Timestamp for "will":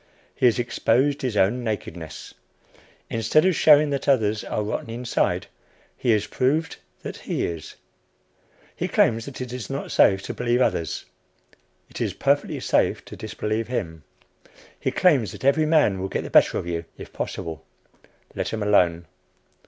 15.99-16.09